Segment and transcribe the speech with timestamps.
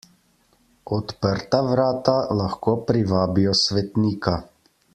[0.95, 4.35] Odprta vrata lahko privabijo svetnika.